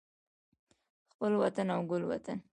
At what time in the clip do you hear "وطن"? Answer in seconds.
1.41-1.67, 2.11-2.37